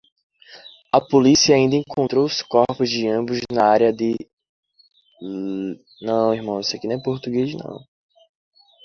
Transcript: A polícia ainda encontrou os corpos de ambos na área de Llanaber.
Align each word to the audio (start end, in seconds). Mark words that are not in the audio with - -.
A 0.91 0.99
polícia 0.99 1.53
ainda 1.53 1.75
encontrou 1.75 2.25
os 2.25 2.41
corpos 2.41 2.89
de 2.89 3.07
ambos 3.07 3.39
na 3.53 3.65
área 3.67 3.93
de 3.93 4.15
Llanaber. 5.21 6.41